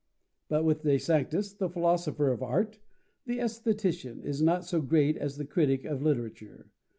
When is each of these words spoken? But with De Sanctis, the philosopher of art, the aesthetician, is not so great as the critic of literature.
But 0.49 0.63
with 0.65 0.81
De 0.81 0.97
Sanctis, 0.97 1.53
the 1.53 1.69
philosopher 1.69 2.31
of 2.31 2.41
art, 2.41 2.79
the 3.27 3.37
aesthetician, 3.37 4.23
is 4.25 4.41
not 4.41 4.65
so 4.65 4.81
great 4.81 5.15
as 5.15 5.37
the 5.37 5.45
critic 5.45 5.85
of 5.85 6.01
literature. 6.01 6.71